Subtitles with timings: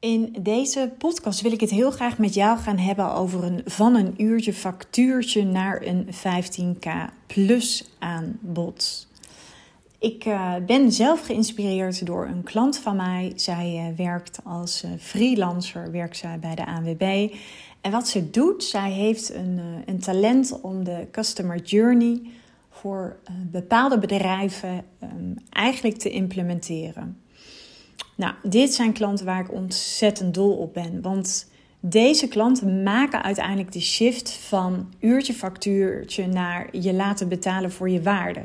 [0.00, 3.94] In deze podcast wil ik het heel graag met jou gaan hebben over een van
[3.94, 6.88] een uurtje factuurtje naar een 15k
[7.26, 9.08] plus aanbod.
[9.98, 13.32] Ik uh, ben zelf geïnspireerd door een klant van mij.
[13.36, 17.34] Zij uh, werkt als uh, freelancer, werkt bij de ANWB.
[17.80, 22.20] En wat ze doet, zij heeft een, een talent om de customer journey
[22.70, 23.16] voor
[23.50, 27.16] bepaalde bedrijven um, eigenlijk te implementeren.
[28.18, 31.02] Nou, dit zijn klanten waar ik ontzettend dol op ben.
[31.02, 31.50] Want
[31.80, 38.02] deze klanten maken uiteindelijk de shift van uurtje factuurtje naar je laten betalen voor je
[38.02, 38.42] waarde.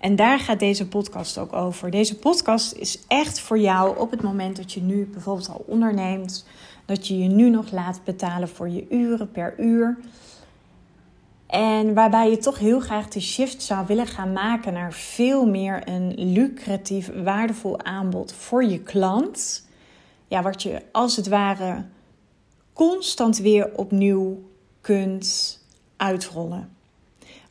[0.00, 1.90] En daar gaat deze podcast ook over.
[1.90, 6.46] Deze podcast is echt voor jou op het moment dat je nu bijvoorbeeld al onderneemt,
[6.84, 9.98] dat je je nu nog laat betalen voor je uren per uur.
[11.52, 15.88] En waarbij je toch heel graag de shift zou willen gaan maken naar veel meer
[15.88, 19.66] een lucratief, waardevol aanbod voor je klant.
[20.28, 21.84] Ja, wat je als het ware
[22.72, 24.42] constant weer opnieuw
[24.80, 25.58] kunt
[25.96, 26.76] uitrollen.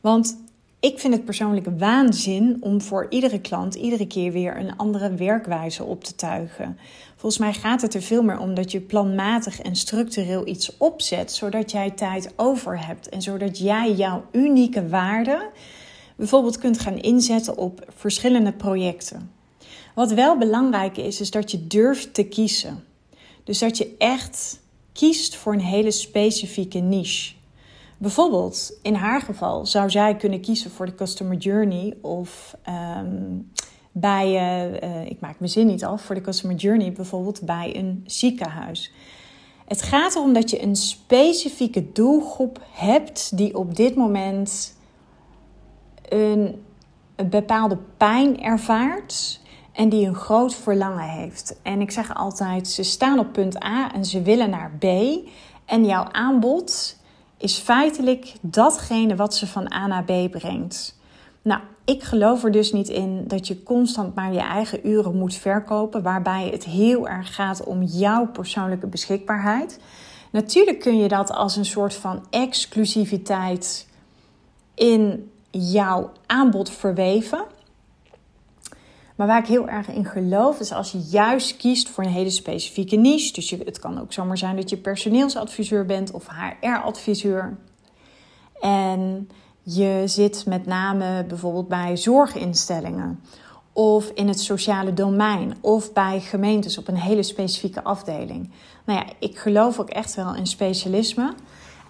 [0.00, 0.41] Want
[0.82, 5.84] ik vind het persoonlijk waanzin om voor iedere klant iedere keer weer een andere werkwijze
[5.84, 6.78] op te tuigen.
[7.16, 11.32] Volgens mij gaat het er veel meer om dat je planmatig en structureel iets opzet,
[11.32, 15.50] zodat jij tijd over hebt en zodat jij jouw unieke waarde
[16.16, 19.30] bijvoorbeeld kunt gaan inzetten op verschillende projecten.
[19.94, 22.84] Wat wel belangrijk is, is dat je durft te kiezen.
[23.44, 24.60] Dus dat je echt
[24.92, 27.34] kiest voor een hele specifieke niche.
[28.02, 33.38] Bijvoorbeeld, in haar geval zou zij kunnen kiezen voor de customer journey of ehm,
[33.92, 34.28] bij,
[34.82, 38.92] uh, ik maak mijn zin niet af, voor de customer journey bijvoorbeeld bij een ziekenhuis.
[39.64, 44.76] Het gaat erom dat je een specifieke doelgroep hebt die op dit moment
[46.08, 46.64] een,
[47.16, 49.40] een bepaalde pijn ervaart
[49.72, 51.56] en die een groot verlangen heeft.
[51.62, 54.84] En ik zeg altijd, ze staan op punt A en ze willen naar B
[55.64, 57.00] en jouw aanbod
[57.42, 60.98] is feitelijk datgene wat ze van A naar B brengt.
[61.42, 65.34] Nou, ik geloof er dus niet in dat je constant maar je eigen uren moet
[65.34, 69.80] verkopen, waarbij het heel erg gaat om jouw persoonlijke beschikbaarheid.
[70.30, 73.88] Natuurlijk kun je dat als een soort van exclusiviteit
[74.74, 77.44] in jouw aanbod verweven.
[79.16, 82.30] Maar waar ik heel erg in geloof is als je juist kiest voor een hele
[82.30, 83.32] specifieke niche.
[83.32, 87.56] Dus je, het kan ook zomaar zijn dat je personeelsadviseur bent of HR-adviseur.
[88.60, 89.28] En
[89.62, 93.20] je zit met name bijvoorbeeld bij zorginstellingen
[93.72, 98.50] of in het sociale domein of bij gemeentes op een hele specifieke afdeling.
[98.84, 101.34] Nou ja, ik geloof ook echt wel in specialisme.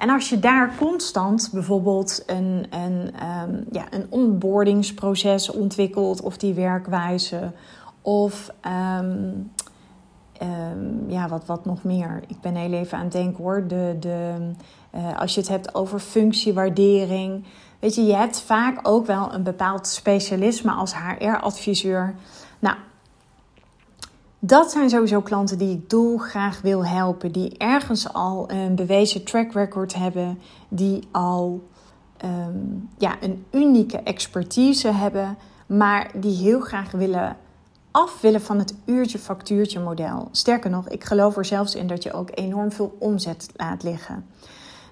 [0.02, 3.14] En als je daar constant bijvoorbeeld een, een,
[3.48, 7.52] um, ja, een onboardingsproces ontwikkelt of die werkwijze
[8.00, 8.50] of
[9.00, 9.50] um,
[10.42, 12.22] um, ja, wat, wat nog meer.
[12.26, 13.66] Ik ben heel even aan het denken hoor.
[13.66, 14.50] De, de,
[14.94, 17.44] uh, als je het hebt over functiewaardering.
[17.78, 22.14] Weet je, je hebt vaak ook wel een bepaald specialisme als HR-adviseur.
[22.58, 22.76] Nou,
[24.44, 27.32] dat zijn sowieso klanten die ik dolgraag wil helpen.
[27.32, 30.38] Die ergens al een bewezen track record hebben.
[30.68, 31.68] Die al
[32.24, 35.36] um, ja, een unieke expertise hebben.
[35.66, 37.36] Maar die heel graag willen
[37.90, 40.28] af willen van het uurtje-factuurtje model.
[40.32, 44.26] Sterker nog, ik geloof er zelfs in dat je ook enorm veel omzet laat liggen.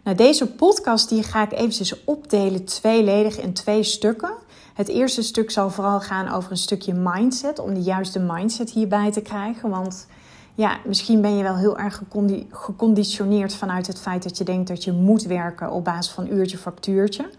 [0.05, 4.33] Nou, deze podcast die ga ik eventjes opdelen tweeledig in twee stukken.
[4.81, 9.11] Het eerste stuk zal vooral gaan over een stukje mindset, om de juiste mindset hierbij
[9.13, 9.71] te krijgen.
[9.71, 10.07] Want
[10.55, 12.03] ja, misschien ben je wel heel erg
[12.51, 16.59] geconditioneerd vanuit het feit dat je denkt dat je moet werken op basis van uurtje
[16.59, 17.31] factuurtje.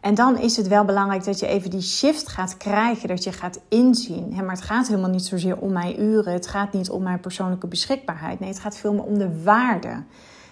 [0.00, 3.32] En dan is het wel belangrijk dat je even die shift gaat krijgen, dat je
[3.32, 4.34] gaat inzien.
[4.34, 7.66] Maar het gaat helemaal niet zozeer om mijn uren, het gaat niet om mijn persoonlijke
[7.66, 8.40] beschikbaarheid.
[8.40, 10.02] Nee, het gaat veel meer om de waarde.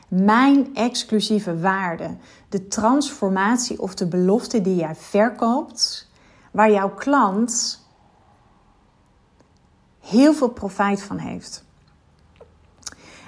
[0.09, 2.17] Mijn exclusieve waarde.
[2.49, 6.08] De transformatie of de belofte die jij verkoopt,
[6.59, 7.81] waar jouw klant
[10.01, 11.65] heel veel profijt van heeft.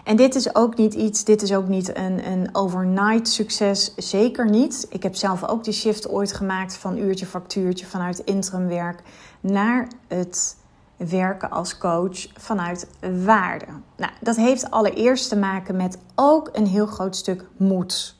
[0.04, 4.50] En dit is ook niet iets, dit is ook niet een, een overnight succes, zeker
[4.50, 4.86] niet.
[4.88, 9.02] Ik heb zelf ook die shift ooit gemaakt van uurtje factuurtje vanuit interimwerk
[9.40, 10.56] naar het
[10.96, 12.86] werken als coach vanuit
[13.24, 13.66] waarde.
[13.96, 18.18] Nou, dat heeft allereerst te maken met ook een heel groot stuk moed.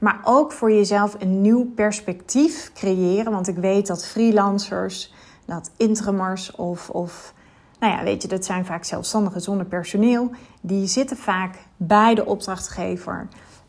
[0.00, 3.32] Maar ook voor jezelf een nieuw perspectief creëren.
[3.32, 5.14] Want ik weet dat freelancers,
[5.44, 7.34] dat interimers of, of
[7.80, 10.30] nou ja, weet je, dat zijn vaak zelfstandigen zonder personeel.
[10.60, 13.28] Die zitten vaak bij de opdrachtgever.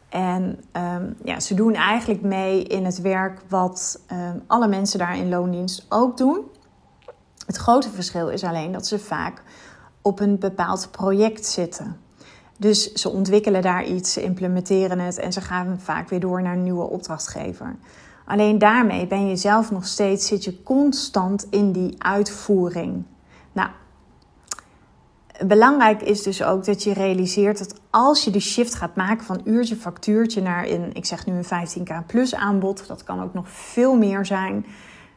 [0.10, 5.18] En um, ja, ze doen eigenlijk mee in het werk wat um, alle mensen daar
[5.18, 6.40] in loondienst ook doen.
[7.46, 9.44] Het grote verschil is alleen dat ze vaak
[10.02, 12.01] op een bepaald project zitten.
[12.62, 16.54] Dus ze ontwikkelen daar iets, ze implementeren het en ze gaan vaak weer door naar
[16.54, 17.76] een nieuwe opdrachtgever.
[18.26, 23.04] Alleen daarmee ben je zelf nog steeds, zit je constant in die uitvoering.
[23.52, 23.70] Nou,
[25.46, 29.42] belangrijk is dus ook dat je realiseert dat als je de shift gaat maken van
[29.44, 33.50] uurtje factuurtje naar een, ik zeg nu een 15k plus aanbod, dat kan ook nog
[33.50, 34.66] veel meer zijn.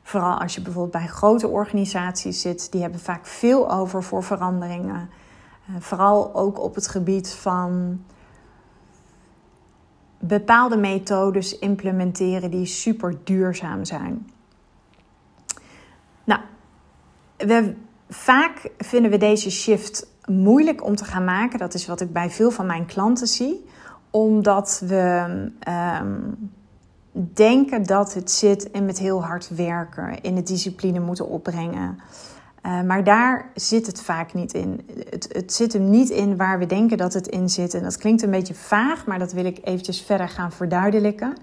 [0.02, 5.11] Vooral als je bijvoorbeeld bij grote organisaties zit, die hebben vaak veel over voor veranderingen.
[5.70, 8.00] Uh, vooral ook op het gebied van
[10.19, 14.31] bepaalde methodes implementeren die super duurzaam zijn.
[16.25, 16.40] Nou,
[17.37, 17.75] we,
[18.08, 21.58] vaak vinden we deze shift moeilijk om te gaan maken.
[21.58, 23.69] Dat is wat ik bij veel van mijn klanten zie.
[24.11, 25.26] Omdat we
[26.00, 26.52] um,
[27.34, 31.99] denken dat het zit in met heel hard werken, in de discipline moeten opbrengen.
[32.66, 34.81] Uh, maar daar zit het vaak niet in.
[35.11, 37.75] Het, het zit hem niet in waar we denken dat het in zit.
[37.75, 41.37] En dat klinkt een beetje vaag, maar dat wil ik eventjes verder gaan verduidelijken.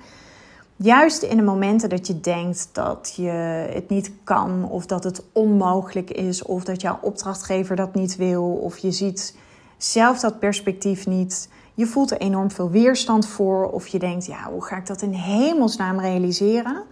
[0.75, 3.29] Juist in de momenten dat je denkt dat je
[3.73, 8.43] het niet kan, of dat het onmogelijk is, of dat jouw opdrachtgever dat niet wil,
[8.43, 9.35] of je ziet
[9.77, 11.49] zelf dat perspectief niet.
[11.73, 15.01] Je voelt er enorm veel weerstand voor, of je denkt, ja, hoe ga ik dat
[15.01, 16.83] in hemelsnaam realiseren?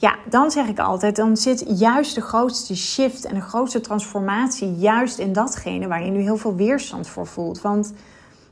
[0.00, 4.74] Ja, dan zeg ik altijd, dan zit juist de grootste shift en de grootste transformatie
[4.76, 7.60] juist in datgene waar je nu heel veel weerstand voor voelt.
[7.60, 7.92] Want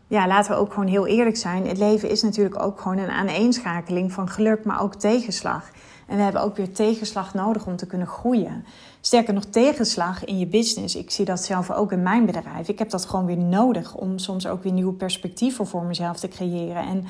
[0.07, 1.67] ja, laten we ook gewoon heel eerlijk zijn.
[1.67, 5.71] Het leven is natuurlijk ook gewoon een aaneenschakeling van geluk, maar ook tegenslag.
[6.07, 8.65] En we hebben ook weer tegenslag nodig om te kunnen groeien.
[9.01, 10.97] Sterker nog, tegenslag in je business.
[10.97, 12.69] Ik zie dat zelf ook in mijn bedrijf.
[12.69, 16.29] Ik heb dat gewoon weer nodig om soms ook weer nieuwe perspectieven voor mezelf te
[16.29, 16.83] creëren.
[16.83, 17.05] En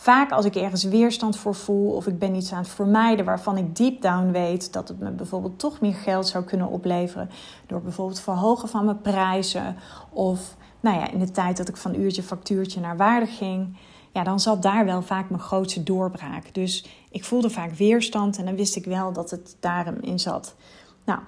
[0.00, 3.56] vaak als ik ergens weerstand voor voel of ik ben iets aan het vermijden waarvan
[3.56, 7.30] ik deep down weet dat het me bijvoorbeeld toch meer geld zou kunnen opleveren
[7.66, 9.76] door bijvoorbeeld verhogen van mijn prijzen
[10.10, 13.76] of nou ja, in de tijd dat ik van uurtje factuurtje naar waarde ging,
[14.12, 16.54] ja, dan zat daar wel vaak mijn grootste doorbraak.
[16.54, 20.54] Dus ik voelde vaak weerstand en dan wist ik wel dat het daarin in zat.
[21.04, 21.20] Nou,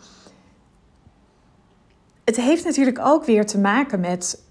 [2.25, 4.43] het heeft natuurlijk ook weer te maken met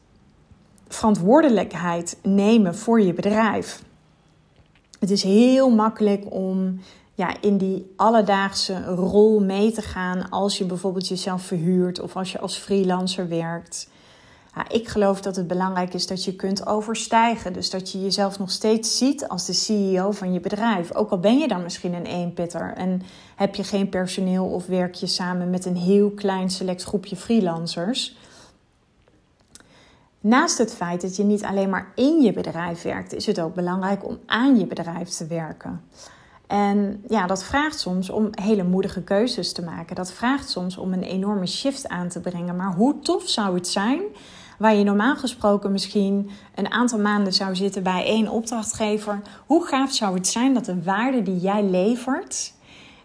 [0.87, 3.89] verantwoordelijkheid nemen voor je bedrijf.
[5.01, 6.79] Het is heel makkelijk om
[7.13, 12.31] ja, in die alledaagse rol mee te gaan als je bijvoorbeeld jezelf verhuurt of als
[12.31, 13.89] je als freelancer werkt.
[14.55, 17.53] Ja, ik geloof dat het belangrijk is dat je kunt overstijgen.
[17.53, 20.93] Dus dat je jezelf nog steeds ziet als de CEO van je bedrijf.
[20.93, 23.01] Ook al ben je dan misschien een eenpitter en
[23.35, 28.15] heb je geen personeel of werk je samen met een heel klein select groepje freelancers.
[30.21, 33.55] Naast het feit dat je niet alleen maar in je bedrijf werkt, is het ook
[33.55, 35.81] belangrijk om aan je bedrijf te werken.
[36.47, 39.95] En ja, dat vraagt soms om hele moedige keuzes te maken.
[39.95, 42.55] Dat vraagt soms om een enorme shift aan te brengen.
[42.55, 44.01] Maar hoe tof zou het zijn
[44.57, 49.21] waar je normaal gesproken misschien een aantal maanden zou zitten bij één opdrachtgever.
[49.45, 52.53] Hoe gaaf zou het zijn dat de waarde die jij levert,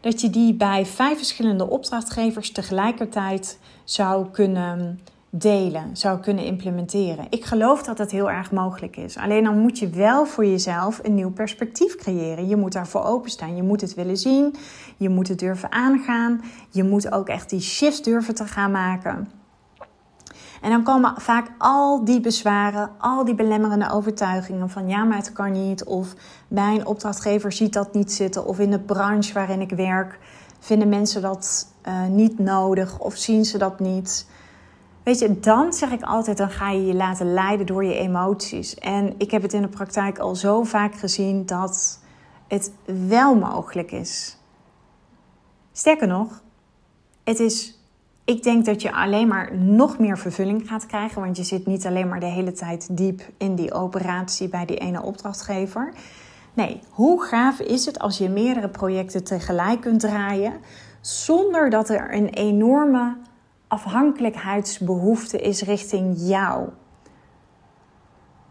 [0.01, 5.01] dat je die bij vijf verschillende opdrachtgevers tegelijkertijd zou kunnen
[5.39, 7.27] delen, zou kunnen implementeren.
[7.31, 9.17] Ik geloof dat dat heel erg mogelijk is.
[9.17, 12.49] Alleen dan moet je wel voor jezelf een nieuw perspectief creëren.
[12.49, 13.57] Je moet daarvoor openstaan.
[13.57, 14.55] Je moet het willen zien.
[14.97, 16.41] Je moet het durven aangaan.
[16.71, 19.29] Je moet ook echt die shift durven te gaan maken.
[20.61, 25.33] En dan komen vaak al die bezwaren, al die belemmerende overtuigingen van ja, maar het
[25.33, 25.85] kan niet.
[25.85, 26.15] Of
[26.49, 28.47] mijn opdrachtgever ziet dat niet zitten.
[28.47, 30.19] Of in de branche waarin ik werk
[30.59, 34.27] vinden mensen dat uh, niet nodig of zien ze dat niet.
[35.07, 38.75] Weet je, dan zeg ik altijd, dan ga je je laten leiden door je emoties.
[38.75, 42.01] En ik heb het in de praktijk al zo vaak gezien dat
[42.49, 42.73] het
[43.09, 44.37] wel mogelijk is.
[45.73, 46.43] Sterker nog,
[47.25, 47.79] het is,
[48.25, 51.21] ik denk dat je alleen maar nog meer vervulling gaat krijgen.
[51.21, 54.79] Want je zit niet alleen maar de hele tijd diep in die operatie bij die
[54.79, 55.93] ene opdrachtgever.
[56.55, 60.53] Nee, hoe gaaf is het als je meerdere projecten tegelijk kunt draaien
[61.01, 63.17] zonder dat er een enorme
[63.69, 66.69] afhankelijkheidsbehoefte is richting jou.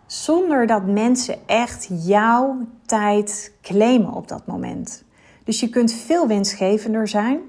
[0.05, 5.03] Zonder dat mensen echt jouw tijd claimen op dat moment.
[5.43, 7.39] Dus je kunt veel winstgevender zijn.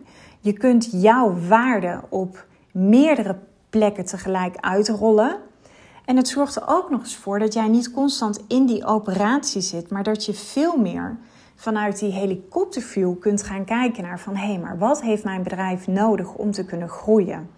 [0.40, 3.38] Je kunt jouw waarde op meerdere
[3.70, 5.36] plekken tegelijk uitrollen.
[6.04, 9.60] En het zorgt er ook nog eens voor dat jij niet constant in die operatie
[9.60, 11.16] zit, maar dat je veel meer
[11.56, 15.86] vanuit die helikopterview kunt gaan kijken naar van hé, hey, maar wat heeft mijn bedrijf
[15.86, 17.50] nodig om te kunnen groeien?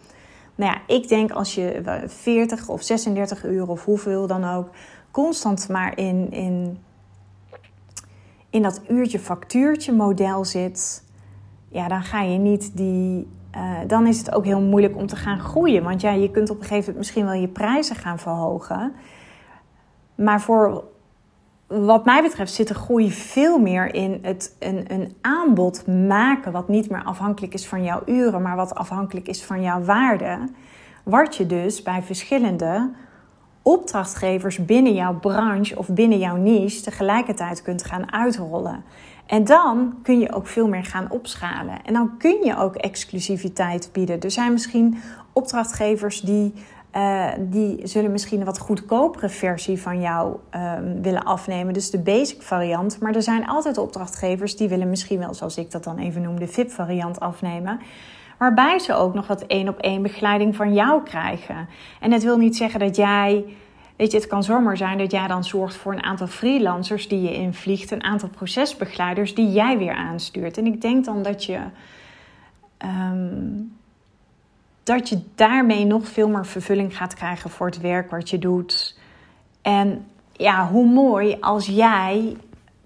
[0.59, 4.69] Nou ja, ik denk als je 40 of 36 uur of hoeveel dan ook
[5.11, 6.79] constant maar in, in,
[8.51, 11.05] in dat uurtje factuurtje model zit,
[11.69, 13.29] ja, dan ga je niet die.
[13.57, 15.83] Uh, dan is het ook heel moeilijk om te gaan groeien.
[15.83, 18.93] Want ja, je kunt op een gegeven moment misschien wel je prijzen gaan verhogen.
[20.15, 20.85] Maar voor
[21.69, 26.69] wat mij betreft zit de groei veel meer in het een, een aanbod maken wat
[26.69, 30.39] niet meer afhankelijk is van jouw uren, maar wat afhankelijk is van jouw waarde.
[31.05, 32.91] Wat je dus bij verschillende
[33.63, 38.85] opdrachtgevers binnen jouw branche of binnen jouw niche tegelijkertijd kunt gaan uitrollen.
[39.27, 41.85] En dan kun je ook veel meer gaan opschalen.
[41.85, 44.21] En dan kun je ook exclusiviteit bieden.
[44.21, 44.99] Er zijn misschien
[45.33, 46.55] opdrachtgevers die
[46.97, 51.75] uh, die zullen misschien een wat goedkopere versie van jou um, willen afnemen.
[51.75, 53.01] Dus de basic variant.
[53.01, 56.39] Maar er zijn altijd opdrachtgevers die willen misschien wel, zoals ik dat dan even noem,
[56.39, 57.81] de VIP variant afnemen.
[58.39, 61.69] Waarbij ze ook nog wat één op één begeleiding van jou krijgen.
[62.01, 63.45] En het wil niet zeggen dat jij.
[63.97, 67.23] Weet je, het kan zomaar zijn dat jij dan zorgt voor een aantal freelancers die
[67.23, 70.59] je invliegt, een aantal procesbegeleiders die jij weer aanstuurt.
[70.59, 71.59] En ik denk dan dat je.
[73.13, 73.78] Um,
[74.89, 78.99] dat je daarmee nog veel meer vervulling gaat krijgen voor het werk wat je doet.
[79.63, 82.37] En ja, hoe mooi als jij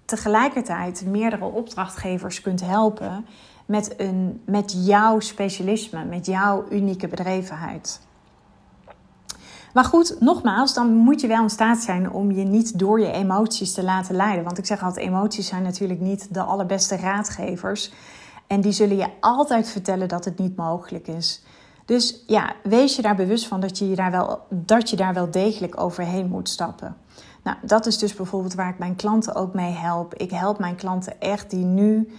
[0.04, 3.26] tegelijkertijd meerdere opdrachtgevers kunt helpen
[3.66, 8.00] met, een, met jouw specialisme, met jouw unieke bedrevenheid.
[9.74, 13.12] Maar goed, nogmaals, dan moet je wel in staat zijn om je niet door je
[13.12, 14.44] emoties te laten leiden.
[14.44, 17.92] Want ik zeg altijd, emoties zijn natuurlijk niet de allerbeste raadgevers.
[18.46, 21.42] En die zullen je altijd vertellen dat het niet mogelijk is.
[21.92, 25.30] Dus ja, wees je daar bewust van dat je daar wel, dat je daar wel
[25.30, 26.96] degelijk overheen moet stappen.
[27.42, 30.14] Nou, dat is dus bijvoorbeeld waar ik mijn klanten ook mee help.
[30.14, 32.12] Ik help mijn klanten echt die nu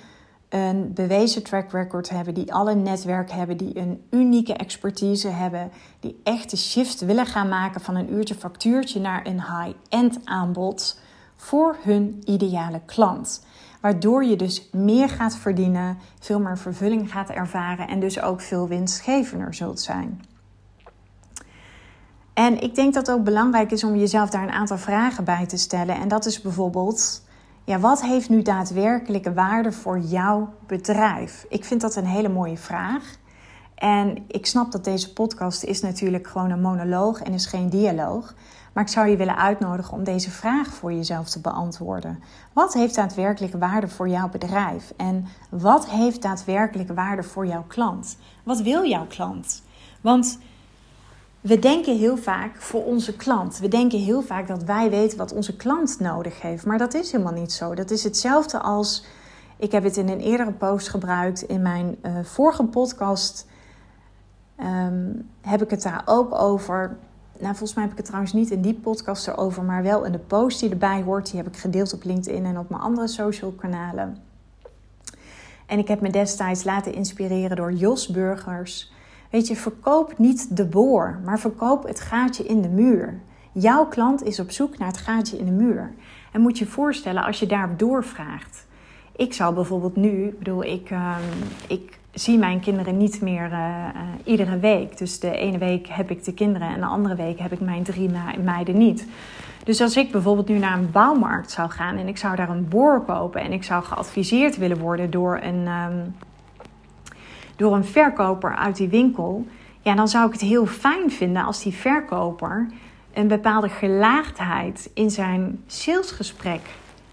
[0.50, 6.20] een bewezen track record hebben, die alle netwerk hebben, die een unieke expertise hebben, die
[6.24, 11.00] echt de shift willen gaan maken van een uurtje factuurtje naar een high-end aanbod
[11.44, 13.46] voor hun ideale klant.
[13.82, 18.68] Waardoor je dus meer gaat verdienen, veel meer vervulling gaat ervaren en dus ook veel
[18.68, 20.22] winstgevender zult zijn.
[22.34, 25.46] En ik denk dat het ook belangrijk is om jezelf daar een aantal vragen bij
[25.46, 25.96] te stellen.
[25.96, 27.22] En dat is bijvoorbeeld,
[27.64, 31.46] ja, wat heeft nu daadwerkelijke waarde voor jouw bedrijf?
[31.50, 33.16] Ik vind dat een hele mooie vraag.
[33.76, 38.34] En ik snap dat deze podcast is natuurlijk gewoon een monoloog en is geen dialoog.
[38.74, 42.24] Maar ik zou je willen uitnodigen om deze vraag voor jezelf te beantwoorden.
[42.54, 44.94] Wat heeft daadwerkelijk waarde voor jouw bedrijf?
[44.98, 48.18] En wat heeft daadwerkelijk waarde voor jouw klant?
[48.44, 49.64] Wat wil jouw klant?
[50.02, 50.40] Want
[51.42, 53.60] we denken heel vaak voor onze klant.
[53.60, 56.66] We denken heel vaak dat wij weten wat onze klant nodig heeft.
[56.66, 57.76] Maar dat is helemaal niet zo.
[57.76, 59.06] Dat is hetzelfde als.
[59.58, 61.42] Ik heb het in een eerdere post gebruikt.
[61.42, 63.48] In mijn uh, vorige podcast
[64.60, 66.98] um, heb ik het daar ook over
[67.44, 70.12] nou, volgens mij heb ik het trouwens niet in die podcast erover, maar wel in
[70.12, 71.26] de post die erbij hoort.
[71.26, 74.18] Die heb ik gedeeld op LinkedIn en op mijn andere social kanalen.
[75.66, 78.94] En ik heb me destijds laten inspireren door Jos Burgers.
[79.32, 83.22] Weet je, verkoop niet de boor, maar verkoop het gaatje in de muur.
[83.52, 85.94] Jouw klant is op zoek naar het gaatje in de muur.
[86.32, 88.66] En moet je voorstellen als je daarop doorvraagt.
[89.16, 91.18] Ik zou bijvoorbeeld nu, bedoel, ik, uh,
[91.68, 94.98] ik zie mijn kinderen niet meer uh, uh, iedere week.
[94.98, 97.84] Dus de ene week heb ik de kinderen en de andere week heb ik mijn
[97.84, 98.10] drie
[98.44, 99.08] meiden niet.
[99.64, 102.68] Dus als ik bijvoorbeeld nu naar een bouwmarkt zou gaan en ik zou daar een
[102.68, 106.16] boor kopen en ik zou geadviseerd willen worden door een, um,
[107.56, 109.48] door een verkoper uit die winkel,
[109.82, 112.68] ja, dan zou ik het heel fijn vinden als die verkoper
[113.14, 116.62] een bepaalde gelaagdheid in zijn salesgesprek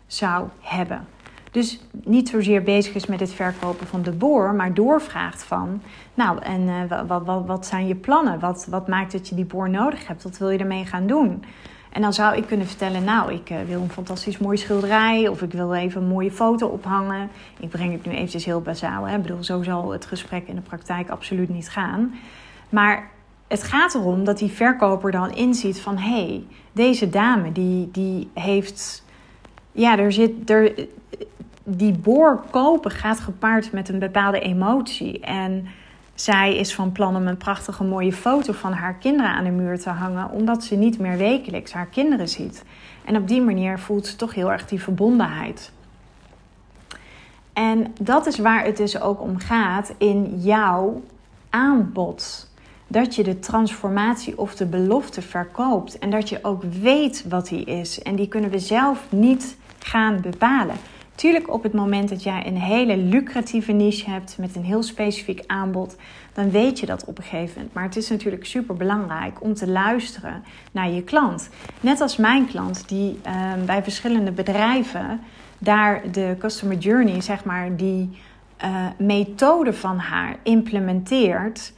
[0.07, 1.07] zou hebben.
[1.50, 5.83] Dus niet zozeer bezig is met het verkopen van de boor, maar doorvraagt van,
[6.14, 8.40] nou, en wat, wat, wat zijn je plannen?
[8.40, 10.23] Wat, wat maakt dat je die boor nodig hebt?
[10.23, 11.45] Wat wil je ermee gaan doen?
[11.92, 15.42] En dan zou ik kunnen vertellen, nou, ik uh, wil een fantastisch mooie schilderij of
[15.42, 17.28] ik wil even een mooie foto ophangen.
[17.61, 19.16] Ik breng het nu eventjes heel bazaal, hè.
[19.16, 22.14] ik bedoel, zo zal het gesprek in de praktijk absoluut niet gaan.
[22.69, 23.11] Maar
[23.49, 28.30] het gaat erom dat die verkoper dan inziet van, hé, hey, deze dame die, die
[28.35, 29.04] heeft,
[29.73, 30.87] ja, er zit, er,
[31.76, 35.20] die boor kopen gaat gepaard met een bepaalde emotie.
[35.20, 35.66] En
[36.14, 39.80] zij is van plan om een prachtige mooie foto van haar kinderen aan de muur
[39.80, 42.64] te hangen, omdat ze niet meer wekelijks haar kinderen ziet.
[43.04, 45.72] En op die manier voelt ze toch heel erg die verbondenheid.
[47.52, 51.02] En dat is waar het dus ook om gaat in jouw
[51.50, 52.48] aanbod.
[52.86, 57.64] Dat je de transformatie of de belofte verkoopt en dat je ook weet wat die
[57.64, 58.02] is.
[58.02, 60.76] En die kunnen we zelf niet gaan bepalen.
[61.20, 65.42] Tuurlijk, op het moment dat jij een hele lucratieve niche hebt met een heel specifiek
[65.46, 65.96] aanbod,
[66.32, 67.74] dan weet je dat op een gegeven moment.
[67.74, 71.48] Maar het is natuurlijk super belangrijk om te luisteren naar je klant.
[71.80, 75.20] Net als mijn klant, die ehm, bij verschillende bedrijven
[75.58, 78.18] daar de customer journey, zeg maar, die
[78.64, 81.72] uh, methode van haar implementeert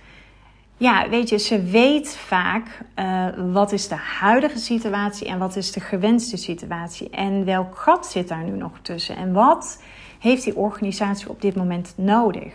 [0.82, 5.72] ja, weet je, ze weet vaak uh, wat is de huidige situatie en wat is
[5.72, 7.10] de gewenste situatie.
[7.10, 9.16] En welk gat zit daar nu nog tussen?
[9.16, 9.82] En wat
[10.18, 12.52] heeft die organisatie op dit moment nodig?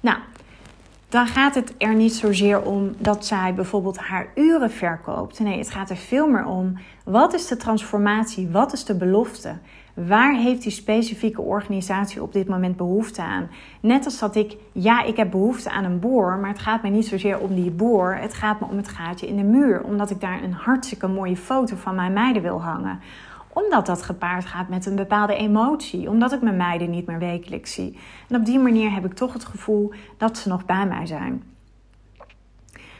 [0.00, 0.18] Nou,
[1.08, 5.40] dan gaat het er niet zozeer om dat zij bijvoorbeeld haar uren verkoopt.
[5.40, 9.56] Nee, het gaat er veel meer om wat is de transformatie, wat is de belofte.
[9.94, 13.50] Waar heeft die specifieke organisatie op dit moment behoefte aan?
[13.80, 16.90] Net als dat ik, ja, ik heb behoefte aan een boor, maar het gaat mij
[16.90, 18.14] niet zozeer om die boor.
[18.14, 21.36] Het gaat me om het gaatje in de muur, omdat ik daar een hartstikke mooie
[21.36, 23.00] foto van mijn meiden wil hangen
[23.54, 26.10] omdat dat gepaard gaat met een bepaalde emotie.
[26.10, 27.98] Omdat ik mijn meiden niet meer wekelijks zie.
[28.28, 31.42] En op die manier heb ik toch het gevoel dat ze nog bij mij zijn.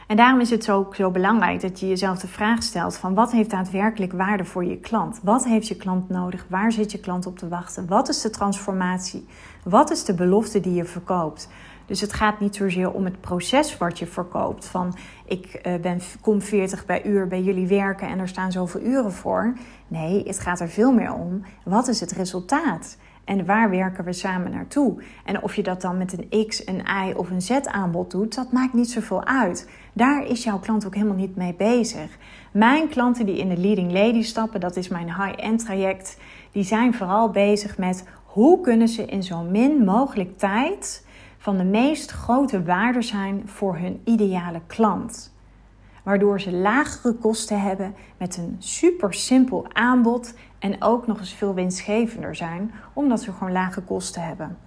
[0.06, 3.32] En daarom is het ook zo belangrijk dat je jezelf de vraag stelt van wat
[3.32, 5.20] heeft daadwerkelijk waarde voor je klant?
[5.23, 6.46] Wat heeft je klant nodig?
[6.49, 7.87] Waar zit je klant op te wachten?
[7.87, 9.26] Wat is de transformatie?
[9.64, 11.49] Wat is de belofte die je verkoopt?
[11.87, 14.66] Dus het gaat niet zozeer om het proces wat je verkoopt.
[14.66, 18.80] Van ik uh, ben, kom 40 bij uur bij jullie werken en er staan zoveel
[18.80, 19.52] uren voor.
[19.88, 21.44] Nee, het gaat er veel meer om.
[21.64, 22.96] Wat is het resultaat?
[23.25, 25.02] En waar werken we samen naartoe?
[25.25, 28.35] En of je dat dan met een X, een Y of een Z aanbod doet,
[28.35, 29.71] dat maakt niet zoveel uit.
[29.93, 32.19] Daar is jouw klant ook helemaal niet mee bezig.
[32.52, 36.19] Mijn klanten die in de Leading Lady stappen, dat is mijn high-end traject,
[36.52, 41.07] die zijn vooral bezig met hoe kunnen ze in zo min mogelijk tijd
[41.38, 45.33] van de meest grote waarde zijn voor hun ideale klant.
[46.04, 51.54] Waardoor ze lagere kosten hebben met een super simpel aanbod en ook nog eens veel
[51.54, 54.58] winstgevender zijn, omdat ze gewoon lage kosten hebben.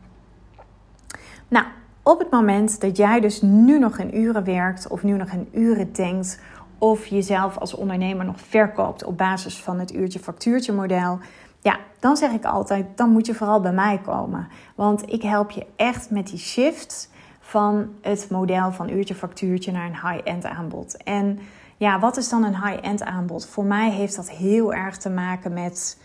[1.48, 1.66] Nou,
[2.04, 5.50] op het moment dat jij dus nu nog in uren werkt of nu nog in
[5.52, 6.40] uren denkt
[6.78, 11.20] of jezelf als ondernemer nog verkoopt op basis van het uurtje factuurtje model,
[11.62, 14.48] ja, dan zeg ik altijd, dan moet je vooral bij mij komen.
[14.76, 17.10] Want ik help je echt met die shift
[17.48, 21.04] van het model van uurtje factuurtje naar een high-end aanbod.
[21.04, 21.40] En
[21.78, 23.46] ja, wat is dan een high-end aanbod?
[23.46, 25.98] Voor mij heeft dat heel erg te maken met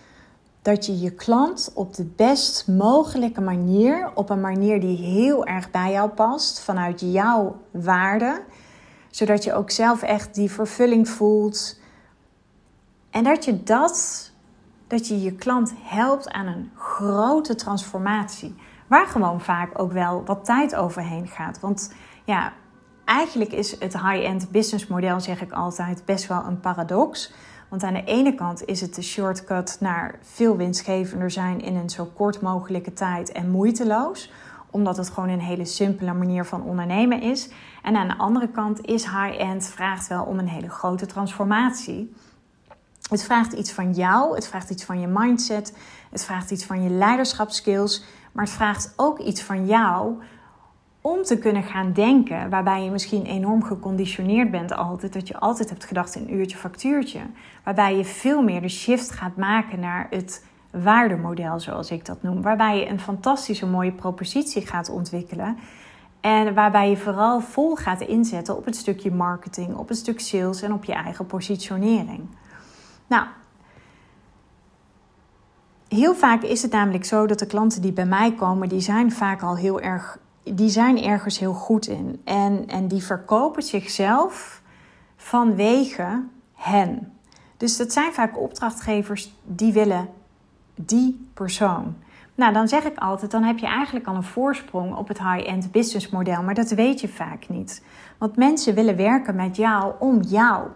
[0.62, 5.70] dat je je klant op de best mogelijke manier, op een manier die heel erg
[5.70, 8.42] bij jou past, vanuit jouw waarde,
[9.10, 11.80] zodat je ook zelf echt die vervulling voelt.
[13.10, 14.30] En dat je dat
[14.86, 18.54] dat je je klant helpt aan een grote transformatie.
[18.86, 21.60] Waar gewoon vaak ook wel wat tijd overheen gaat.
[21.60, 22.52] Want ja,
[23.04, 27.32] eigenlijk is het high-end business model, zeg ik altijd, best wel een paradox.
[27.68, 31.90] Want aan de ene kant is het de shortcut naar veel winstgevender zijn in een
[31.90, 34.30] zo kort mogelijke tijd en moeiteloos
[34.72, 37.50] omdat het gewoon een hele simpele manier van ondernemen is.
[37.82, 42.14] En aan de andere kant is high-end vraagt wel om een hele grote transformatie.
[43.12, 45.76] Het vraagt iets van jou, het vraagt iets van je mindset,
[46.10, 50.22] het vraagt iets van je leiderschapskills, maar het vraagt ook iets van jou
[51.00, 55.68] om te kunnen gaan denken, waarbij je misschien enorm geconditioneerd bent altijd, dat je altijd
[55.68, 57.20] hebt gedacht in uurtje factuurtje,
[57.64, 62.42] waarbij je veel meer de shift gaat maken naar het waardemodel, zoals ik dat noem,
[62.42, 65.58] waarbij je een fantastische mooie propositie gaat ontwikkelen
[66.20, 70.62] en waarbij je vooral vol gaat inzetten op het stukje marketing, op het stuk sales
[70.62, 72.28] en op je eigen positionering.
[73.12, 73.26] Nou,
[75.88, 79.12] heel vaak is het namelijk zo dat de klanten die bij mij komen, die zijn
[79.12, 82.20] vaak al heel erg, die zijn ergens heel goed in.
[82.24, 84.62] En, en die verkopen zichzelf
[85.16, 87.12] vanwege hen.
[87.56, 90.08] Dus dat zijn vaak opdrachtgevers die willen
[90.74, 91.96] die persoon.
[92.34, 95.72] Nou, dan zeg ik altijd, dan heb je eigenlijk al een voorsprong op het high-end
[95.72, 97.84] business model, maar dat weet je vaak niet.
[98.18, 100.68] Want mensen willen werken met jou om jou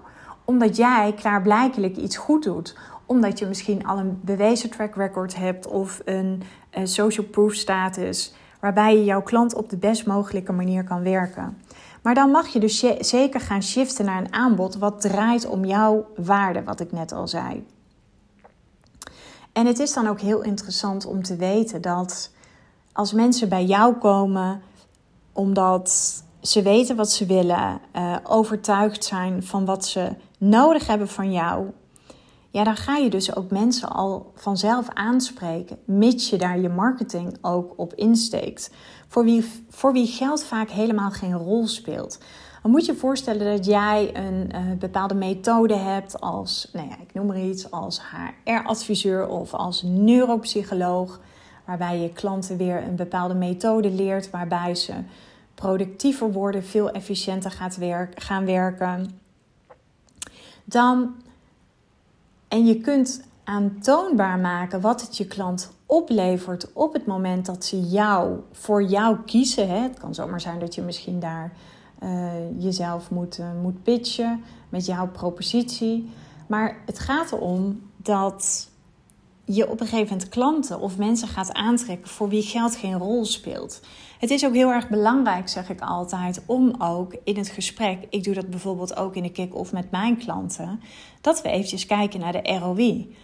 [0.46, 2.76] omdat jij klaarblijkelijk iets goed doet.
[3.06, 6.42] Omdat je misschien al een bewezen track record hebt of een,
[6.84, 8.34] social proof status.
[8.60, 11.58] Waarbij je jouw klant op de best mogelijke manier kan werken.
[12.02, 16.06] Maar dan mag je dus zeker gaan shiften naar een aanbod wat draait om jouw
[16.16, 17.66] waarde, wat ik net al zei.
[19.52, 22.30] En het is dan ook heel interessant om te weten dat
[22.92, 24.62] als mensen bij jou komen
[25.32, 31.32] omdat ze weten wat ze willen, uh, overtuigd zijn van wat ze nodig hebben van
[31.32, 31.70] jou,
[32.50, 37.38] ja, dan ga je dus ook mensen al vanzelf aanspreken, mits je daar je marketing
[37.40, 38.70] ook op insteekt.
[39.08, 42.18] Voor wie, voor wie geld vaak helemaal geen rol speelt.
[42.62, 47.14] Dan moet je voorstellen dat jij een uh, bepaalde methode hebt als, nou ja, ik
[47.14, 51.20] noem maar iets, als HR-adviseur of als neuropsycholoog,
[51.64, 54.92] waarbij je klanten weer een bepaalde methode leert, waarbij ze
[55.54, 57.78] productiever worden, veel efficiënter gaat
[58.14, 59.25] gaan werken.
[60.68, 61.14] Dan,
[62.48, 67.80] en je kunt aantoonbaar maken wat het je klant oplevert op het moment dat ze
[67.80, 69.68] jou voor jou kiezen.
[69.68, 69.78] Hè.
[69.78, 71.52] Het kan zomaar zijn dat je misschien daar
[72.58, 76.10] jezelf moet, moet pitchen met jouw propositie.
[76.46, 78.68] Maar het gaat erom dat
[79.46, 83.24] je op een gegeven moment klanten of mensen gaat aantrekken voor wie geld geen rol
[83.24, 83.80] speelt.
[84.18, 88.24] Het is ook heel erg belangrijk, zeg ik altijd, om ook in het gesprek, ik
[88.24, 90.80] doe dat bijvoorbeeld ook in de kick-off met mijn klanten,
[91.20, 93.16] dat we eventjes kijken naar de ROI.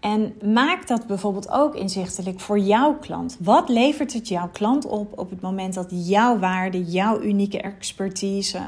[0.00, 3.36] En maak dat bijvoorbeeld ook inzichtelijk voor jouw klant.
[3.40, 8.60] Wat levert het jouw klant op op het moment dat jouw waarde, jouw unieke expertise,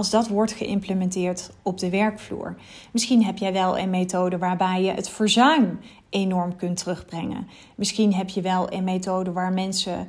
[0.00, 2.56] als dat wordt geïmplementeerd op de werkvloer?
[2.90, 7.48] Misschien heb jij wel een methode waarbij je het verzuim enorm kunt terugbrengen.
[7.74, 10.08] Misschien heb je wel een methode waar mensen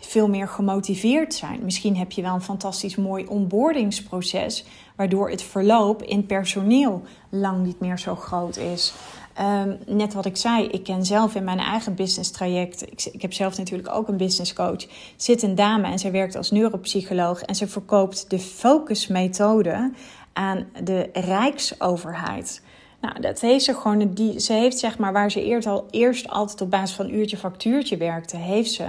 [0.00, 1.60] veel meer gemotiveerd zijn.
[1.62, 4.64] Misschien heb je wel een fantastisch mooi onboardingsproces,
[4.96, 8.92] waardoor het verloop in personeel lang niet meer zo groot is.
[9.34, 12.82] Ehm, net wat ik zei, ik ken zelf in mijn eigen business traject.
[12.82, 14.86] Ik, ik, heb zelf natuurlijk ook een business coach.
[15.16, 19.92] Zit een dame en zij werkt als neuropsycholoog en ze verkoopt de focusmethode
[20.32, 22.62] aan de Rijksoverheid.
[23.00, 24.14] Nou, dat heeft ze gewoon.
[24.14, 27.36] Die, ze heeft zeg maar waar ze eerst, al, eerst altijd op basis van uurtje
[27.36, 28.86] factuurtje werkte, heeft ze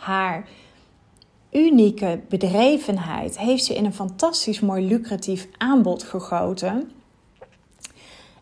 [0.00, 0.48] haar
[1.52, 6.90] unieke bedrevenheid heeft ze in een fantastisch mooi lucratief aanbod gegoten.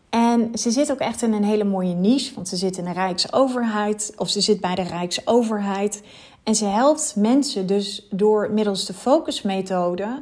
[0.09, 2.91] En ze zit ook echt in een hele mooie niche, want ze zit in de
[2.91, 6.03] Rijksoverheid, of ze zit bij de Rijksoverheid.
[6.43, 10.21] En ze helpt mensen dus door middels de focusmethode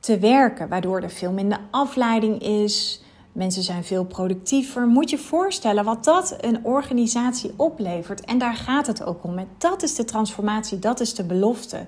[0.00, 3.01] te werken, waardoor er veel minder afleiding is.
[3.32, 4.86] Mensen zijn veel productiever.
[4.86, 8.24] Moet je voorstellen wat dat een organisatie oplevert.
[8.24, 9.46] En daar gaat het ook om.
[9.58, 11.86] Dat is de transformatie, dat is de belofte.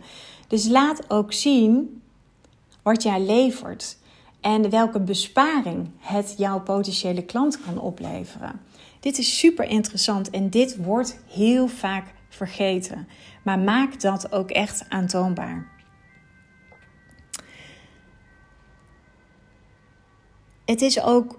[0.49, 2.03] Dus laat ook zien
[2.83, 3.97] wat jij levert
[4.41, 8.61] en welke besparing het jouw potentiële klant kan opleveren.
[9.01, 13.09] Dit is super interessant en dit wordt heel vaak vergeten.
[13.43, 15.74] Maar maak dat ook echt aantoonbaar.
[20.65, 21.39] Het is ook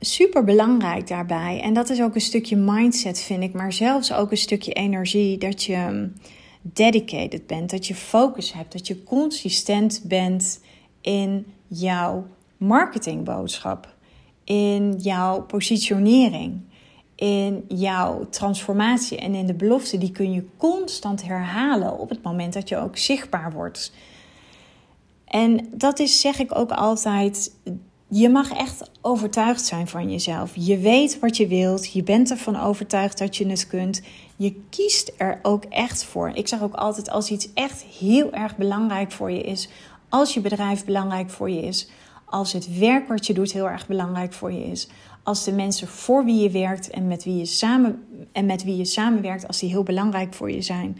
[0.00, 4.30] super belangrijk daarbij, en dat is ook een stukje mindset, vind ik, maar zelfs ook
[4.30, 6.14] een stukje energie, dat je um,
[6.62, 10.60] dedicated bent, dat je focus hebt, dat je consistent bent
[11.00, 13.94] in jouw marketingboodschap,
[14.44, 16.60] in jouw positionering,
[17.14, 19.98] in jouw transformatie en in de belofte.
[19.98, 23.92] Die kun je constant herhalen op het moment dat je ook zichtbaar wordt.
[25.24, 27.54] En dat is, zeg ik ook altijd,
[28.10, 30.52] je mag echt overtuigd zijn van jezelf.
[30.54, 31.92] Je weet wat je wilt.
[31.92, 34.02] Je bent ervan overtuigd dat je het kunt.
[34.36, 36.30] Je kiest er ook echt voor.
[36.34, 39.68] Ik zeg ook altijd: als iets echt heel erg belangrijk voor je is,
[40.08, 41.88] als je bedrijf belangrijk voor je is,
[42.24, 44.88] als het werk wat je doet heel erg belangrijk voor je is,
[45.22, 48.76] als de mensen voor wie je werkt en met wie je, samen, en met wie
[48.76, 50.98] je samenwerkt, als die heel belangrijk voor je zijn,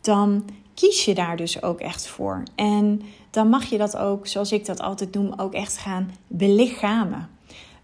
[0.00, 0.44] dan
[0.76, 2.42] kies je daar dus ook echt voor.
[2.54, 7.28] En dan mag je dat ook, zoals ik dat altijd noem, ook echt gaan belichamen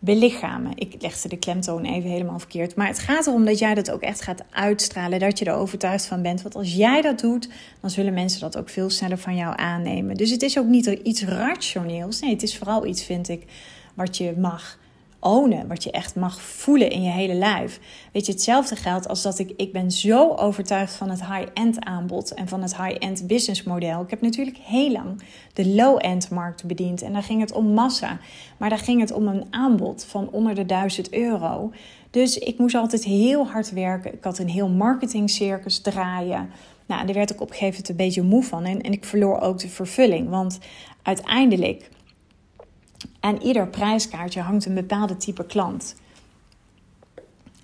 [0.04, 0.72] belichamen.
[0.74, 2.76] Ik legde de klemtoon even helemaal verkeerd.
[2.76, 5.18] Maar het gaat erom dat jij dat ook echt gaat uitstralen.
[5.18, 6.42] Dat je er overtuigd van bent.
[6.42, 7.48] Want als jij dat doet,
[7.80, 10.16] dan zullen mensen dat ook veel sneller van jou aannemen.
[10.16, 12.20] Dus het is ook niet iets rationeels.
[12.20, 13.46] Nee, het is vooral iets, vind ik,
[13.94, 14.78] wat je mag
[15.22, 17.80] ownen, wat je echt mag voelen in je hele lijf.
[18.12, 22.34] Weet je, hetzelfde geldt als dat ik, ik ben zo overtuigd van het high-end aanbod
[22.34, 24.02] en van het high-end business model.
[24.02, 28.18] Ik heb natuurlijk heel lang de low-end markt bediend en daar ging het om massa,
[28.56, 31.72] maar daar ging het om een aanbod van onder de 1000 euro.
[32.10, 34.14] Dus ik moest altijd heel hard werken.
[34.14, 36.50] Ik had een heel marketingcircus draaien.
[36.86, 39.04] Nou, daar werd ik op een gegeven moment een beetje moe van en, en ik
[39.04, 40.58] verloor ook de vervulling, want
[41.02, 41.88] uiteindelijk
[43.20, 45.94] aan ieder prijskaartje hangt een bepaalde type klant.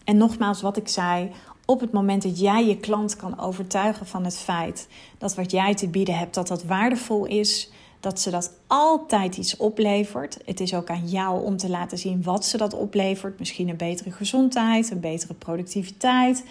[0.05, 1.31] En nogmaals, wat ik zei,
[1.65, 5.75] op het moment dat jij je klant kan overtuigen van het feit dat wat jij
[5.75, 7.71] te bieden hebt, dat dat waardevol is,
[8.01, 10.39] dat ze dat altijd iets oplevert.
[10.45, 13.39] Het is ook aan jou om te laten zien wat ze dat oplevert.
[13.39, 16.45] Misschien een betere gezondheid, een betere productiviteit,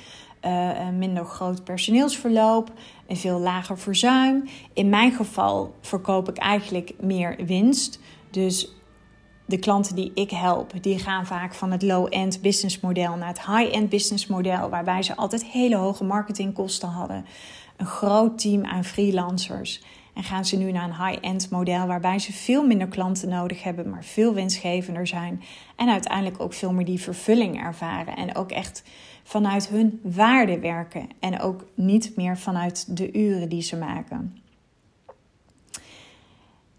[0.45, 2.71] uh, een minder groot personeelsverloop,
[3.07, 4.43] een veel lager verzuim.
[4.73, 7.99] In mijn geval verkoop ik eigenlijk meer winst.
[8.29, 8.76] Dus
[9.47, 13.45] de klanten die ik help, die gaan vaak van het low-end business model naar het
[13.45, 17.25] high-end business model, waarbij ze altijd hele hoge marketingkosten hadden,
[17.77, 19.81] een groot team aan freelancers.
[20.13, 23.89] En gaan ze nu naar een high-end model waarbij ze veel minder klanten nodig hebben,
[23.89, 25.43] maar veel winstgevender zijn.
[25.75, 28.15] En uiteindelijk ook veel meer die vervulling ervaren.
[28.15, 28.83] En ook echt
[29.23, 31.07] vanuit hun waarde werken.
[31.19, 34.41] En ook niet meer vanuit de uren die ze maken.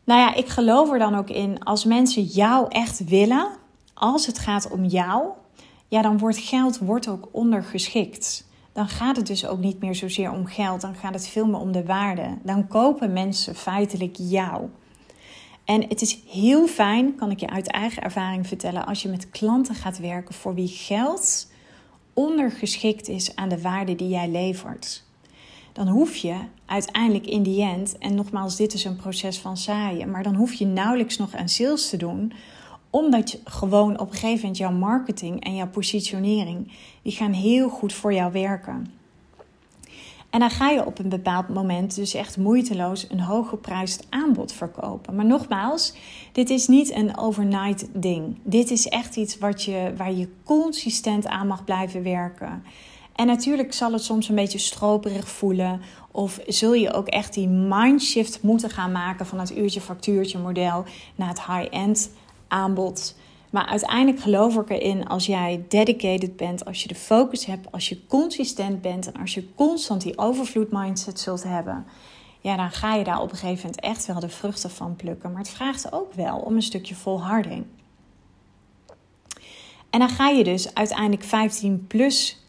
[0.08, 3.48] Nou ja, ik geloof er dan ook in als mensen jou echt willen,
[3.94, 5.26] als het gaat om jou,
[5.88, 8.46] ja, dan wordt geld wordt ook ondergeschikt.
[8.72, 11.60] Dan gaat het dus ook niet meer zozeer om geld, dan gaat het veel meer
[11.60, 12.38] om de waarde.
[12.42, 14.68] Dan kopen mensen feitelijk jou.
[15.64, 19.30] En het is heel fijn, kan ik je uit eigen ervaring vertellen, als je met
[19.30, 21.50] klanten gaat werken voor wie geld
[22.14, 25.06] ondergeschikt is aan de waarde die jij levert.
[25.78, 26.34] Dan hoef je
[26.66, 30.52] uiteindelijk in die end, en nogmaals, dit is een proces van zaaien, maar dan hoef
[30.52, 32.32] je nauwelijks nog aan sales te doen,
[32.90, 37.68] omdat je gewoon op een gegeven moment jouw marketing en jouw positionering, die gaan heel
[37.68, 38.92] goed voor jou werken.
[40.30, 45.14] En dan ga je op een bepaald moment dus echt moeiteloos een hooggeprijsd aanbod verkopen.
[45.14, 45.94] Maar nogmaals,
[46.32, 48.38] dit is niet een overnight ding.
[48.42, 52.62] Dit is echt iets wat je, waar je consistent aan mag blijven werken.
[53.18, 55.80] En natuurlijk zal het soms een beetje stroperig voelen.
[56.10, 61.28] Of zul je ook echt die mindshift moeten gaan maken van het uurtje-factuurtje model naar
[61.28, 62.10] het high-end
[62.48, 63.16] aanbod.
[63.50, 67.88] Maar uiteindelijk geloof ik erin als jij dedicated bent, als je de focus hebt, als
[67.88, 71.86] je consistent bent en als je constant die overvloed mindset zult hebben.
[72.40, 75.30] Ja, dan ga je daar op een gegeven moment echt wel de vruchten van plukken.
[75.32, 77.64] Maar het vraagt ook wel om een stukje volharding.
[79.90, 82.46] En dan ga je dus uiteindelijk 15 plus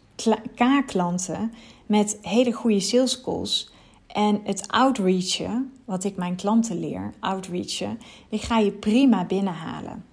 [0.56, 1.54] K-klanten
[1.86, 3.72] met hele goede sales calls
[4.08, 10.04] en het outreachen, wat ik mijn klanten leer, outreachen, die ga je prima binnenhalen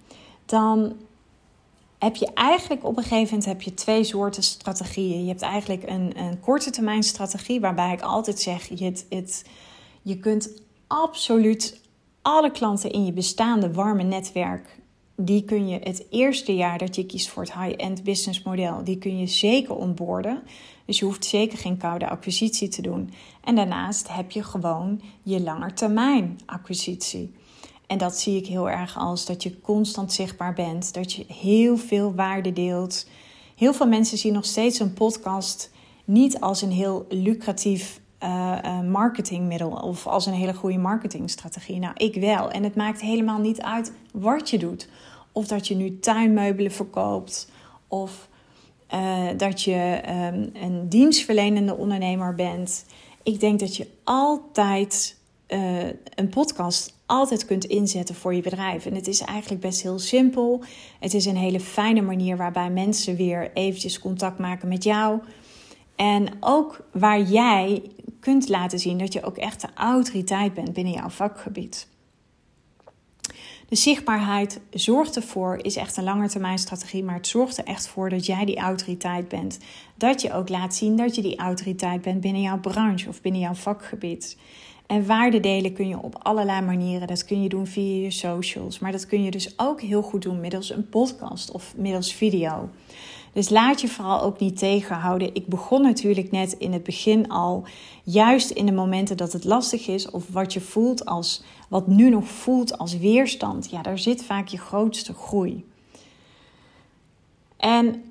[0.47, 0.95] dan
[1.99, 5.21] heb je eigenlijk op een gegeven moment heb je twee soorten strategieën.
[5.21, 9.45] Je hebt eigenlijk een, een korte termijn strategie, waarbij ik altijd zeg: je, het, het,
[10.01, 11.81] je kunt absoluut
[12.21, 14.76] alle klanten in je bestaande warme netwerk.
[15.19, 18.97] Die kun je het eerste jaar dat je kiest voor het high-end business model, die
[18.97, 20.43] kun je zeker onboorden.
[20.85, 23.13] Dus je hoeft zeker geen koude acquisitie te doen.
[23.43, 27.33] En daarnaast heb je gewoon je langetermijn acquisitie.
[27.87, 31.77] En dat zie ik heel erg als dat je constant zichtbaar bent, dat je heel
[31.77, 33.07] veel waarde deelt.
[33.55, 35.71] Heel veel mensen zien nog steeds een podcast
[36.05, 41.79] niet als een heel lucratief uh, marketingmiddel of als een hele goede marketingstrategie.
[41.79, 42.51] Nou, ik wel.
[42.51, 44.89] En het maakt helemaal niet uit wat je doet.
[45.31, 47.51] Of dat je nu tuinmeubelen verkoopt
[47.87, 48.27] of
[48.93, 52.85] uh, dat je um, een dienstverlenende ondernemer bent.
[53.23, 55.15] Ik denk dat je altijd
[56.15, 58.85] een podcast altijd kunt inzetten voor je bedrijf.
[58.85, 60.63] En het is eigenlijk best heel simpel.
[60.99, 65.19] Het is een hele fijne manier waarbij mensen weer eventjes contact maken met jou.
[65.95, 67.81] En ook waar jij
[68.27, 71.87] kunt laten zien dat je ook echt de autoriteit bent binnen jouw vakgebied.
[73.67, 78.25] De zichtbaarheid zorgt ervoor, is echt een langetermijnstrategie, maar het zorgt er echt voor dat
[78.25, 79.59] jij die autoriteit bent.
[79.95, 83.41] Dat je ook laat zien dat je die autoriteit bent binnen jouw branche of binnen
[83.41, 84.37] jouw vakgebied.
[84.87, 87.07] En waarde delen kun je op allerlei manieren.
[87.07, 88.79] Dat kun je doen via je socials.
[88.79, 92.69] Maar dat kun je dus ook heel goed doen middels een podcast of middels video.
[93.33, 95.35] Dus laat je vooral ook niet tegenhouden.
[95.35, 97.63] Ik begon natuurlijk net in het begin al,
[98.03, 102.09] juist in de momenten dat het lastig is, of wat je voelt als, wat nu
[102.09, 103.69] nog voelt als weerstand.
[103.69, 105.65] Ja, daar zit vaak je grootste groei.
[107.57, 108.03] En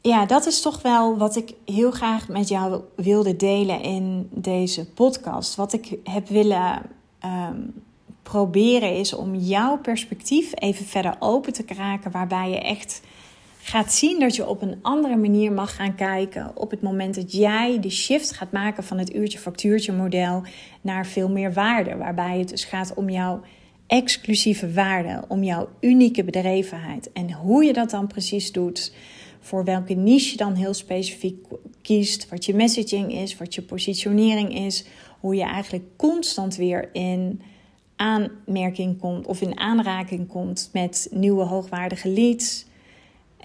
[0.00, 4.86] ja, dat is toch wel wat ik heel graag met jou wilde delen in deze
[4.86, 5.54] podcast.
[5.54, 6.82] Wat ik heb willen
[7.18, 7.60] ehm,
[8.22, 13.00] proberen is om jouw perspectief even verder open te kraken, waarbij je echt
[13.66, 17.32] gaat zien dat je op een andere manier mag gaan kijken op het moment dat
[17.32, 20.42] jij de shift gaat maken van het uurtje-factuurtje model
[20.80, 23.40] naar veel meer waarde, waarbij het dus gaat om jouw
[23.86, 28.92] exclusieve waarde, om jouw unieke bedrevenheid en hoe je dat dan precies doet
[29.40, 31.46] voor welke niche je dan heel specifiek
[31.82, 34.84] kiest, wat je messaging is, wat je positionering is,
[35.20, 37.40] hoe je eigenlijk constant weer in
[37.96, 42.66] aanmerking komt of in aanraking komt met nieuwe hoogwaardige leads.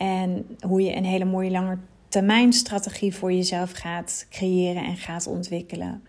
[0.02, 5.28] En hoe je een hele mooie lange termijn strategie voor jezelf gaat creëren en gaat
[5.28, 6.04] ontwikkelen.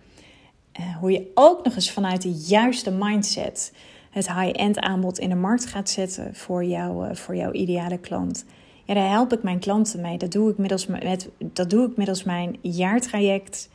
[0.81, 3.73] Uh, hoe je ook nog eens vanuit de juiste mindset
[4.11, 8.45] het high-end aanbod in de markt gaat zetten voor, jou, uh, voor jouw ideale klant.
[8.85, 10.19] Ja, daar help ik mijn klanten mee.
[10.19, 13.71] Dat doe ik middels, met, dat doe ik middels mijn jaartraject.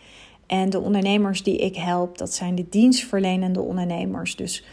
[0.47, 4.35] En de ondernemers die ik help, dat zijn de dienstverlenende ondernemers.
[4.35, 4.63] Dus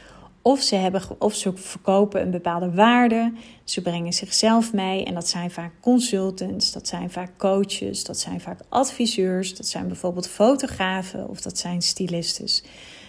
[0.46, 3.32] of ze, hebben, of ze verkopen een bepaalde waarde,
[3.64, 5.04] ze brengen zichzelf mee.
[5.04, 9.86] En dat zijn vaak consultants, dat zijn vaak coaches, dat zijn vaak adviseurs, dat zijn
[9.86, 12.64] bijvoorbeeld fotografen of dat zijn stylistes.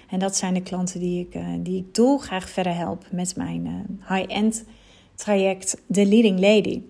[0.10, 3.66] En dat zijn de klanten die ik, eh, die ik dolgraag verder help met mijn
[3.66, 4.64] eh, high-end
[5.16, 6.82] traject, The Leading Lady.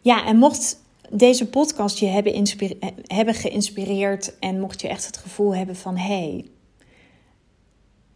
[0.00, 2.46] Ja, en mocht deze podcast je hebben,
[3.02, 6.44] hebben geïnspireerd en mocht je echt het gevoel hebben van hé, hey,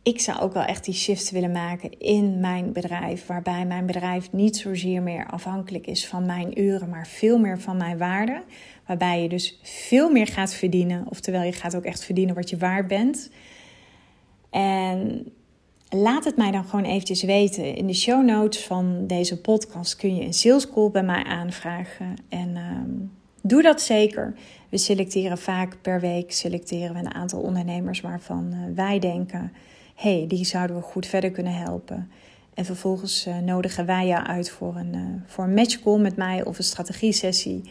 [0.07, 4.33] ik zou ook wel echt die shift willen maken in mijn bedrijf, waarbij mijn bedrijf
[4.33, 8.43] niet zozeer meer afhankelijk is van mijn uren, maar veel meer van mijn waarde.
[8.87, 12.57] Waarbij je dus veel meer gaat verdienen, oftewel je gaat ook echt verdienen wat je
[12.57, 13.31] waard bent.
[14.51, 15.33] En
[15.89, 17.75] laat het mij dan gewoon eventjes weten.
[17.75, 22.15] In de show notes van deze podcast kun je een sales call bij mij aanvragen.
[22.29, 22.91] En ehm,
[23.43, 24.35] doe dat zeker.
[24.69, 29.53] We selecteren vaak per week selecteren we een aantal ondernemers waarvan uh, wij denken:
[29.97, 32.11] hey, die zouden we goed verder kunnen helpen.
[32.55, 36.45] En vervolgens uh, nodigen wij jou uit voor een, uh, voor een matchcall met mij
[36.45, 37.71] of een strategie-sessie.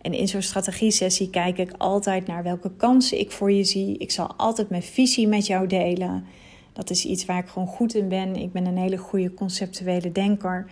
[0.00, 3.98] En in zo'n strategie-sessie kijk ik altijd naar welke kansen ik voor je zie.
[3.98, 6.24] Ik zal altijd mijn visie met jou delen.
[6.72, 8.36] Dat is iets waar ik gewoon goed in ben.
[8.36, 10.70] Ik ben een hele goede conceptuele denker.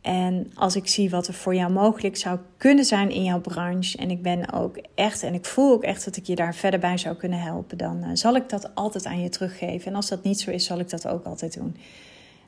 [0.00, 3.98] En als ik zie wat er voor jou mogelijk zou kunnen zijn in jouw branche.
[3.98, 6.80] En ik ben ook echt, en ik voel ook echt dat ik je daar verder
[6.80, 7.78] bij zou kunnen helpen.
[7.78, 9.86] Dan uh, zal ik dat altijd aan je teruggeven.
[9.90, 11.76] En als dat niet zo is, zal ik dat ook altijd doen.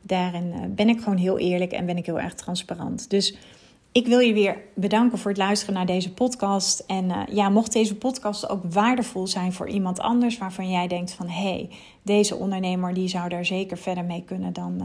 [0.02, 3.10] Daarin uh, ben ik gewoon heel eerlijk en ben ik heel erg transparant.
[3.10, 3.36] Dus
[3.92, 6.84] ik wil je weer bedanken voor het luisteren naar deze podcast.
[6.86, 11.12] En uh, ja, mocht deze podcast ook waardevol zijn voor iemand anders waarvan jij denkt
[11.12, 11.70] van hé, hey,
[12.02, 14.82] deze ondernemer die zou daar zeker verder mee kunnen, dan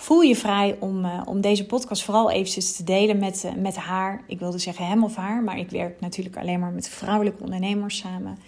[0.00, 4.24] voel je vrij om, uh, om deze podcast vooral eventjes te delen met, met haar.
[4.26, 7.96] Ik wilde zeggen hem of haar, maar ik werk natuurlijk alleen maar met vrouwelijke ondernemers
[7.96, 8.38] samen.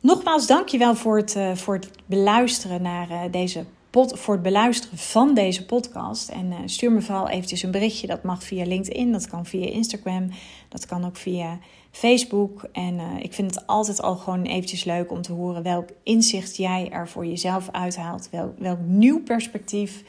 [0.00, 3.64] Nogmaals, dankjewel voor het, voor het beluisteren naar deze
[4.06, 6.28] voor het beluisteren van deze podcast.
[6.28, 8.06] En stuur me vooral eventjes een berichtje.
[8.06, 10.30] Dat mag via LinkedIn, dat kan via Instagram,
[10.68, 11.58] dat kan ook via
[11.90, 12.68] Facebook.
[12.72, 16.88] En ik vind het altijd al gewoon eventjes leuk om te horen welk inzicht jij
[16.90, 18.28] er voor jezelf uithaalt.
[18.30, 20.02] Welk, welk nieuw perspectief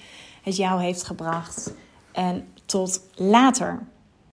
[0.46, 1.74] het jou heeft gebracht.
[2.12, 3.88] En tot later.